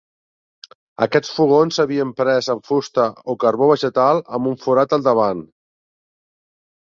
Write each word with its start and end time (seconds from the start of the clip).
Aquests 1.05 1.33
fogons 1.39 1.75
havien 1.83 2.13
pres 2.21 2.47
amb 2.53 2.63
fusta 2.69 3.05
o 3.33 3.35
carbó 3.43 3.67
vegetal 3.73 4.21
amb 4.39 4.51
un 4.53 4.57
forat 4.63 4.95
al 4.99 5.05
davant. 5.09 5.45